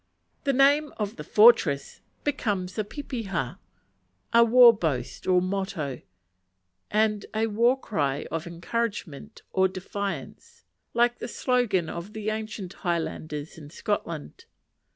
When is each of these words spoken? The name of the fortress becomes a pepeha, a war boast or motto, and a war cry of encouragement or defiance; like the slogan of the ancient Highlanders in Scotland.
The 0.45 0.51
name 0.53 0.95
of 0.97 1.17
the 1.17 1.23
fortress 1.23 2.01
becomes 2.23 2.79
a 2.79 2.83
pepeha, 2.83 3.59
a 4.33 4.43
war 4.43 4.73
boast 4.73 5.27
or 5.27 5.43
motto, 5.43 6.01
and 6.89 7.23
a 7.35 7.45
war 7.45 7.79
cry 7.79 8.25
of 8.31 8.47
encouragement 8.47 9.43
or 9.53 9.67
defiance; 9.67 10.63
like 10.95 11.19
the 11.19 11.27
slogan 11.27 11.87
of 11.87 12.13
the 12.13 12.31
ancient 12.31 12.73
Highlanders 12.81 13.59
in 13.59 13.69
Scotland. 13.69 14.45